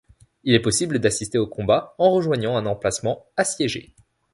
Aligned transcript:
Il 0.45 0.55
est 0.55 0.59
possible 0.61 0.97
d’assister 0.97 1.37
aux 1.37 1.45
combats 1.45 1.93
en 1.99 2.09
rejoignant 2.09 2.57
un 2.57 2.65
emplacement 2.65 3.27
assiégé. 3.37 3.93